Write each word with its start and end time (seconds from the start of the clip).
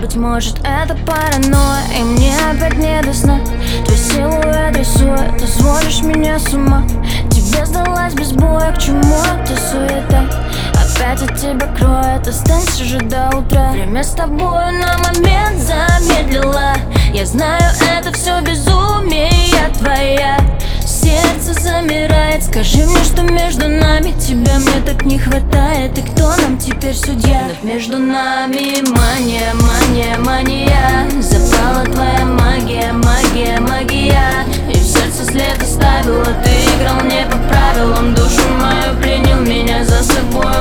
Быть 0.00 0.16
может 0.16 0.58
это 0.60 0.96
паранойя 1.04 1.82
И 1.98 2.02
мне 2.02 2.32
опять 2.50 2.78
не 2.78 3.02
до 3.02 3.12
сна. 3.12 3.38
Твой 3.84 3.98
силуэт 3.98 4.76
рисует 4.78 5.36
Ты 5.38 5.46
сводишь 5.46 6.00
меня 6.02 6.38
с 6.38 6.54
ума. 6.54 6.84
Тебе 7.30 7.66
сдалась 7.66 8.14
без 8.14 8.32
боя 8.32 8.72
К 8.72 8.78
чему 8.78 9.02
эта 9.02 9.60
суета? 9.60 10.24
Опять 10.72 11.22
от 11.22 11.36
тебя 11.36 11.66
кроет 11.78 12.26
Останься 12.26 12.82
же 12.84 12.98
до 12.98 13.28
утра. 13.36 13.72
Время 13.72 14.02
с 14.02 14.12
тобой 14.12 14.72
на 14.72 14.96
момент 14.98 15.60
замедлила 15.60 16.76
Я 17.12 17.26
знаю 17.26 17.60
это 17.98 18.10
все 18.14 18.40
безумие 18.40 19.68
твоя. 19.78 20.38
Сердце 20.80 21.60
замирает 21.60 22.42
Скажи 22.42 22.86
мне, 22.86 23.04
что 23.04 23.22
между 23.22 23.68
нами 23.68 24.12
Тебя 24.18 24.58
мне 24.58 24.79
не 25.04 25.18
хватает 25.18 25.96
И 25.98 26.02
кто 26.02 26.36
нам 26.36 26.58
теперь 26.58 26.94
судья? 26.94 27.48
Но 27.62 27.68
между 27.68 27.98
нами 27.98 28.82
мания, 28.90 29.52
мания, 29.54 30.18
мания. 30.18 31.08
Запала 31.20 31.84
твоя 31.84 32.24
магия, 32.24 32.92
магия, 32.92 33.60
магия. 33.60 34.46
И 34.68 34.78
в 34.78 34.82
сердце 34.82 35.24
след 35.24 35.62
оставила 35.62 36.24
Ты 36.24 36.50
играл 36.76 37.00
не 37.04 37.24
по 37.26 37.38
правилам. 37.48 38.14
Душу 38.14 38.42
мою 38.60 38.96
принял, 39.00 39.40
меня 39.40 39.84
за 39.84 40.02
собой 40.02 40.59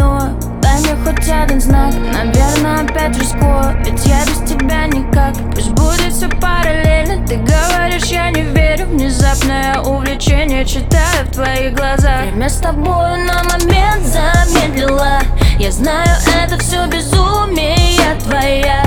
ревную 0.00 0.36
Дай 0.62 0.80
мне 0.80 0.96
хоть 1.04 1.28
один 1.28 1.60
знак 1.60 1.94
Наверное, 2.12 2.84
опять 2.84 3.16
рискую 3.18 3.76
Ведь 3.84 4.06
я 4.06 4.24
без 4.24 4.38
тебя 4.48 4.86
никак. 4.86 5.34
Пусть 5.54 5.70
будет 5.70 6.12
все 6.12 6.28
параллельно. 6.28 7.26
Ты 7.26 7.36
говоришь, 7.36 8.04
я 8.06 8.30
не 8.30 8.42
верю. 8.42 8.86
Внезапное 8.86 9.80
увлечение 9.80 10.64
Читаю 10.64 11.26
в 11.26 11.32
твоих 11.32 11.74
глазах. 11.74 12.22
Время 12.22 12.48
с 12.48 12.56
тобой 12.56 13.24
на 13.24 13.42
момент 13.44 14.04
замедлила 14.04 15.20
Я 15.58 15.70
знаю, 15.70 16.08
это 16.42 16.58
все 16.58 16.86
безумие 16.86 17.80
твоя 18.24 18.79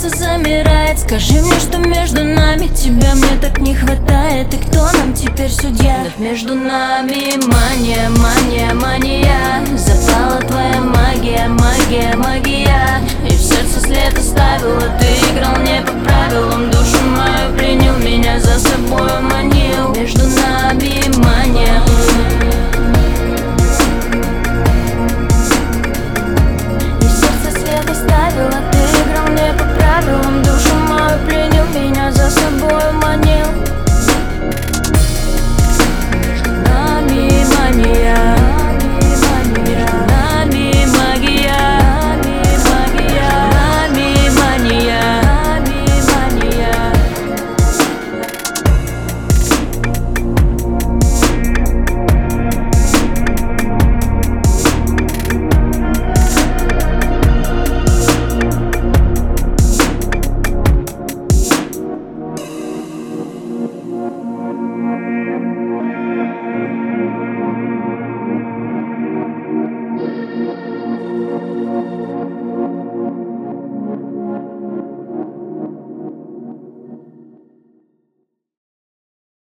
Сердце 0.00 0.16
замирает. 0.16 0.98
Скажи 0.98 1.34
мне, 1.42 1.58
что 1.58 1.78
между 1.78 2.24
нами 2.24 2.68
Тебя 2.68 3.14
мне 3.14 3.38
так 3.40 3.58
не 3.58 3.74
хватает. 3.74 4.52
И 4.54 4.56
кто 4.56 4.90
нам 4.92 5.12
теперь 5.12 5.50
судья? 5.50 6.06
Но 6.18 6.24
между 6.24 6.54
нами 6.54 7.36
мания, 7.46 8.08
мания, 8.08 8.72
мания. 8.74 9.62
Запала 9.76 10.40
твоя 10.40 10.80
магия, 10.80 11.48
магия, 11.48 12.16
магия. 12.16 13.00
И 13.28 13.34
в 13.34 13.40
сердце 13.40 13.80
след 13.80 14.16
оставила 14.16 14.88
Ты 14.98 15.06
играл 15.32 15.56
не 15.62 15.82
по 15.82 15.92
правилам 15.92 16.69